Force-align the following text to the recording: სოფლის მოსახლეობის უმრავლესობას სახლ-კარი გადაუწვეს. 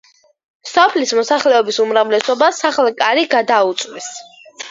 სოფლის 0.69 1.11
მოსახლეობის 1.17 1.77
უმრავლესობას 1.83 2.61
სახლ-კარი 2.65 3.27
გადაუწვეს. 3.37 4.11